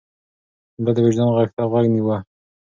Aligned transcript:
ده 0.83 0.91
د 0.95 0.97
وجدان 1.05 1.29
غږ 1.35 1.49
ته 1.55 1.63
غوږ 1.71 1.85
نيوه. 1.95 2.17